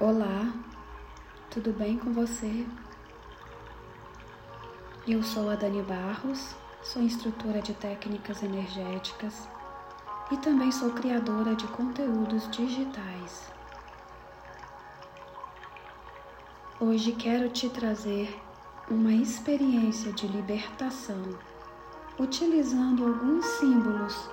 [0.00, 0.50] Olá,
[1.50, 2.66] tudo bem com você?
[5.06, 9.46] Eu sou a Dani Barros, sou instrutora de técnicas energéticas
[10.30, 13.52] e também sou criadora de conteúdos digitais.
[16.80, 18.40] Hoje quero te trazer
[18.90, 21.22] uma experiência de libertação
[22.18, 24.30] utilizando alguns símbolos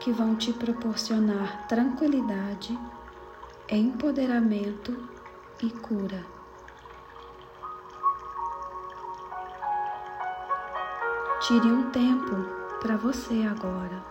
[0.00, 2.74] que vão te proporcionar tranquilidade
[3.76, 5.08] empoderamento
[5.62, 6.24] e cura.
[11.40, 12.34] Tire um tempo
[12.80, 14.04] para você agora.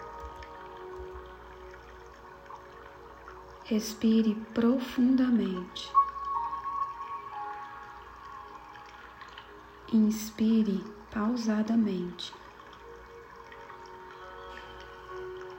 [3.66, 5.92] Respire profundamente.
[9.92, 12.34] Inspire pausadamente.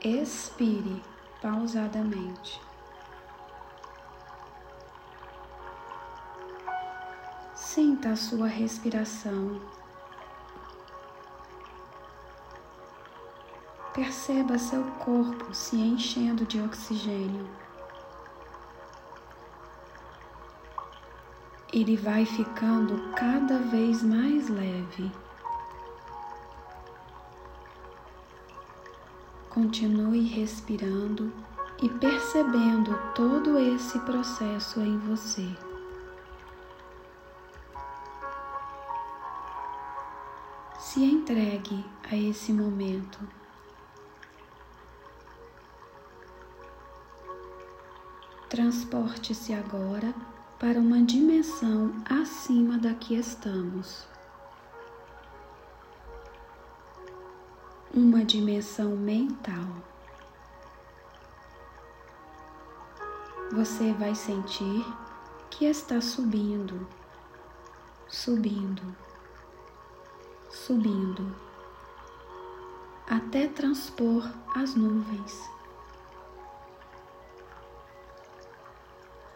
[0.03, 1.01] Expire
[1.41, 2.70] pausadamente.
[7.73, 9.61] Sinta a sua respiração.
[13.93, 17.49] Perceba seu corpo se enchendo de oxigênio.
[21.71, 25.09] Ele vai ficando cada vez mais leve.
[29.49, 31.31] Continue respirando
[31.81, 35.70] e percebendo todo esse processo em você.
[41.31, 43.19] Entregue a esse momento.
[48.49, 50.13] Transporte-se agora
[50.59, 54.05] para uma dimensão acima da que estamos.
[57.93, 59.67] Uma dimensão mental.
[63.53, 64.85] Você vai sentir
[65.49, 66.87] que está subindo,
[68.09, 69.10] subindo
[70.51, 71.33] subindo
[73.07, 75.49] até transpor as nuvens.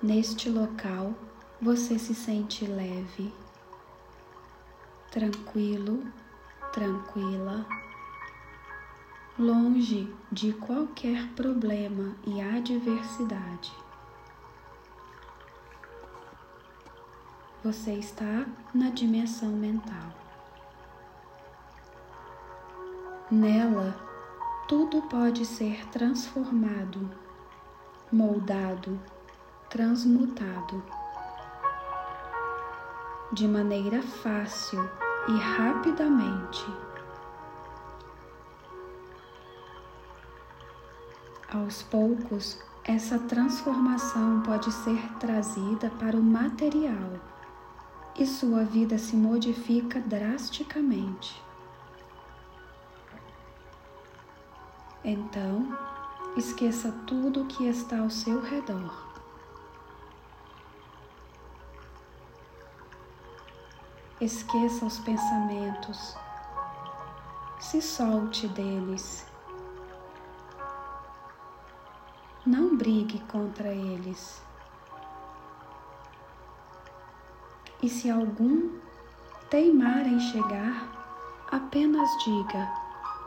[0.01, 1.13] Neste local
[1.61, 3.33] você se sente leve,
[5.09, 6.05] tranquilo,
[6.71, 7.65] tranquila,
[9.39, 13.73] longe de qualquer problema e adversidade.
[17.63, 20.24] Você está na dimensão mental.
[23.31, 23.95] Nela,
[24.67, 27.09] tudo pode ser transformado,
[28.11, 28.99] moldado,
[29.67, 30.83] transmutado
[33.33, 34.79] de maneira fácil
[35.27, 36.63] e rapidamente.
[41.51, 47.19] Aos poucos, essa transformação pode ser trazida para o material
[48.15, 51.44] e sua vida se modifica drasticamente.
[55.07, 55.77] Então,
[56.35, 58.91] esqueça tudo o que está ao seu redor.
[64.19, 66.17] Esqueça os pensamentos,
[67.59, 69.27] se solte deles.
[72.43, 74.41] Não brigue contra eles.
[77.83, 78.79] E se algum
[79.51, 82.73] teimar em chegar, apenas diga: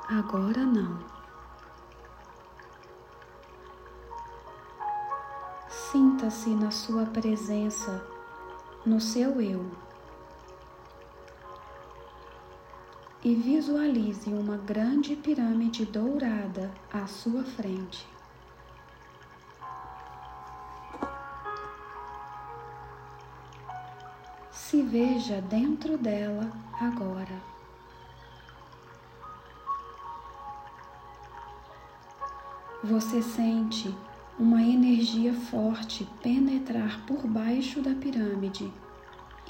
[0.09, 1.18] agora não.
[5.91, 8.07] Sinta-se na sua presença,
[8.85, 9.71] no seu eu.
[13.25, 18.07] E visualize uma grande pirâmide dourada à sua frente.
[24.53, 27.43] Se veja dentro dela agora.
[32.85, 33.97] Você sente
[34.39, 38.73] uma energia forte penetrar por baixo da pirâmide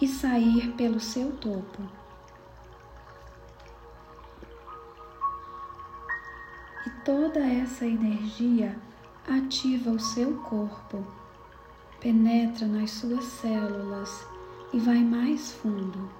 [0.00, 1.82] e sair pelo seu topo.
[6.86, 8.78] E toda essa energia
[9.28, 11.06] ativa o seu corpo,
[12.00, 14.26] penetra nas suas células
[14.72, 16.10] e vai mais fundo,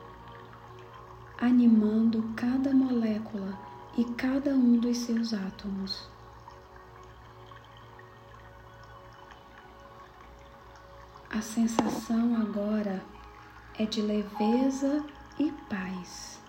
[1.39, 3.59] animando cada molécula
[3.97, 6.18] e cada um dos seus átomos.
[11.39, 13.01] A sensação agora
[13.79, 15.05] é de leveza
[15.39, 16.43] e paz.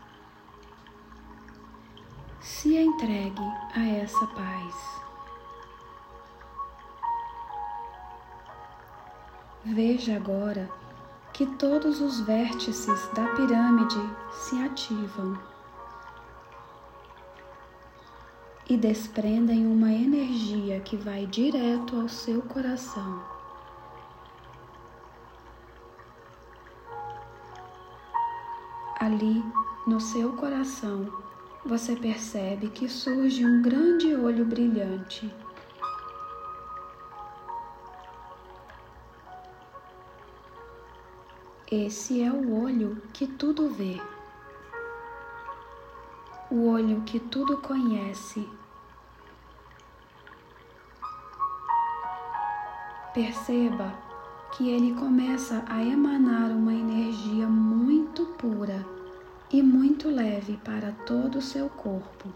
[2.41, 3.44] Se entregue
[3.75, 4.75] a essa paz.
[9.63, 10.68] Veja agora
[11.33, 14.01] que todos os vértices da pirâmide
[14.31, 15.38] se ativam
[18.68, 23.38] e desprendem uma energia que vai direto ao seu coração.
[28.99, 29.41] Ali,
[29.87, 31.07] no seu coração,
[31.65, 35.33] você percebe que surge um grande olho brilhante.
[41.71, 44.01] Esse é o olho que tudo vê,
[46.51, 48.49] o olho que tudo conhece.
[53.13, 53.93] Perceba
[54.51, 57.78] que ele começa a emanar uma energia muito
[58.59, 58.85] pura
[59.50, 62.27] e muito leve para todo o seu corpo.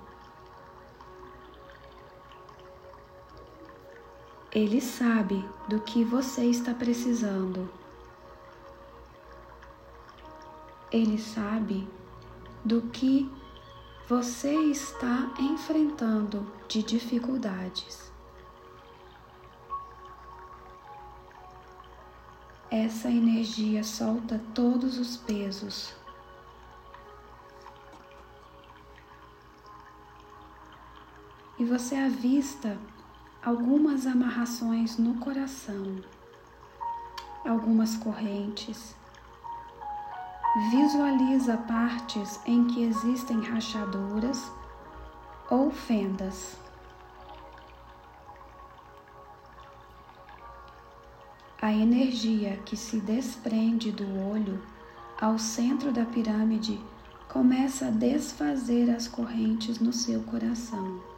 [4.50, 7.70] Ele sabe do que você está precisando.
[10.90, 11.90] Ele sabe
[12.64, 13.30] do que
[14.08, 18.14] você está enfrentando de dificuldades.
[22.72, 26.03] Essa energia solta todos os pesos.
[31.60, 32.78] E você avista
[33.44, 35.98] algumas amarrações no coração,
[37.46, 38.96] algumas correntes
[40.56, 44.52] Visualiza partes em que existem rachaduras
[45.50, 46.56] ou fendas.
[51.60, 54.62] A energia que se desprende do olho
[55.20, 56.80] ao centro da pirâmide
[57.28, 61.13] começa a desfazer as correntes no seu coração.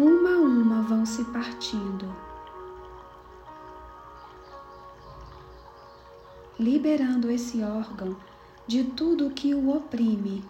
[0.00, 2.06] Uma a uma vão se partindo
[6.56, 8.16] liberando esse órgão
[8.64, 10.44] de tudo que o oprime,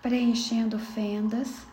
[0.00, 1.66] preenchendo fendas,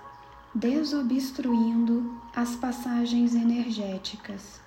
[0.51, 4.59] desobstruindo as passagens energéticas.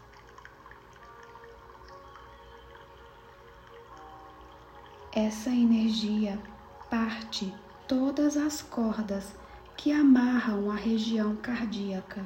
[5.12, 6.40] Essa energia
[6.88, 7.52] parte
[7.90, 9.34] todas as cordas
[9.76, 12.24] que amarram a região cardíaca.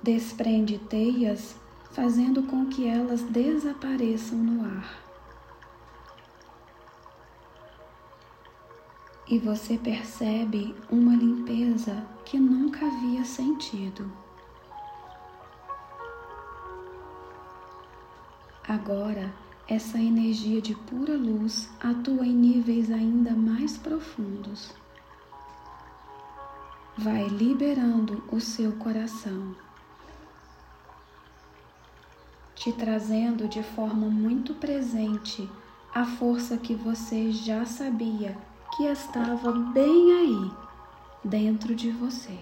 [0.00, 1.56] desprende teias,
[1.90, 5.02] fazendo com que elas desapareçam no ar.
[9.26, 14.10] E você percebe uma limpeza que nunca havia sentido.
[18.66, 24.72] Agora, essa energia de pura luz atua em níveis ainda mais profundos.
[26.96, 29.54] Vai liberando o seu coração
[32.58, 35.48] te trazendo de forma muito presente
[35.94, 38.36] a força que você já sabia
[38.76, 40.50] que estava bem aí
[41.24, 42.36] dentro de você.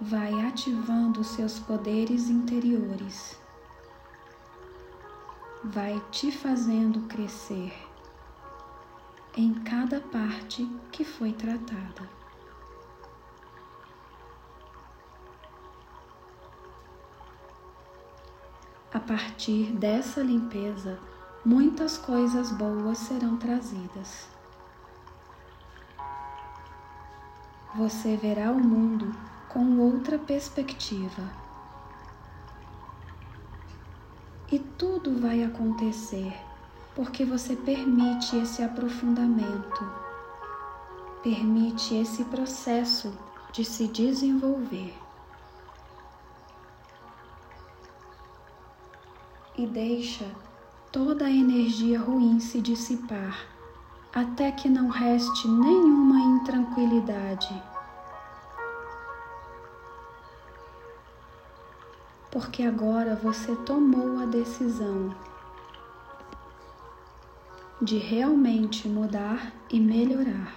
[0.00, 3.36] Vai ativando seus poderes interiores,
[5.62, 7.72] vai te fazendo crescer
[9.36, 12.08] em cada parte que foi tratada.
[18.92, 20.98] A partir dessa limpeza,
[21.44, 24.28] muitas coisas boas serão trazidas.
[27.76, 29.14] Você verá o mundo
[29.48, 31.39] com outra perspectiva.
[34.80, 36.32] Tudo vai acontecer
[36.96, 39.84] porque você permite esse aprofundamento,
[41.22, 43.12] permite esse processo
[43.52, 44.94] de se desenvolver.
[49.58, 50.24] e deixa
[50.90, 53.46] toda a energia ruim se dissipar,
[54.10, 57.69] até que não reste nenhuma intranquilidade.
[62.30, 65.14] Porque agora você tomou a decisão
[67.82, 70.54] de realmente mudar e melhorar.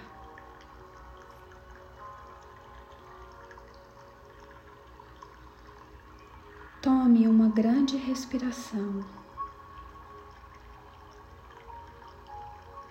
[6.82, 9.00] Tome uma grande respiração.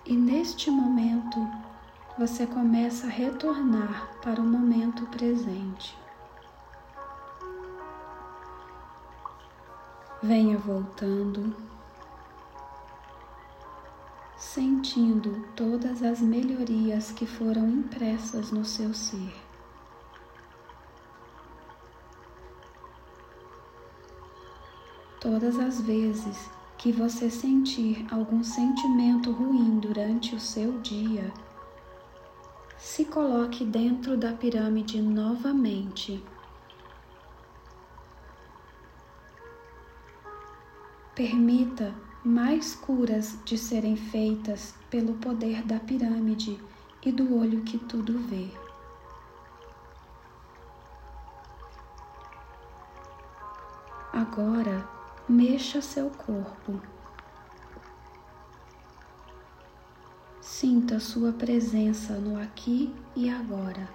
[0.05, 1.47] E neste momento,
[2.17, 6.02] você começa a retornar para o momento presente.
[10.25, 11.53] Venha voltando,
[14.37, 19.35] sentindo todas as melhorias que foram impressas no seu ser.
[25.19, 31.33] Todas as vezes que você sentir algum sentimento ruim durante o seu dia,
[32.77, 36.23] se coloque dentro da pirâmide novamente.
[41.15, 41.93] Permita
[42.25, 46.59] mais curas de serem feitas pelo poder da pirâmide
[47.03, 48.49] e do olho que tudo vê.
[54.11, 54.89] Agora,
[55.29, 56.81] mexa seu corpo.
[60.41, 63.87] Sinta sua presença no aqui e agora.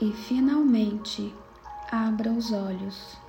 [0.00, 1.32] E finalmente,
[1.90, 3.23] abra os olhos.